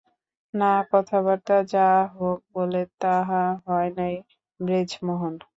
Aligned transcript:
না, 0.53 0.71
কথাবার্তা 0.91 1.55
যাহাকে 1.71 2.15
বলে 2.55 2.81
তাহা 3.01 3.41
হয় 3.65 3.89
নাই-ব্রেজমোহন। 3.97 5.33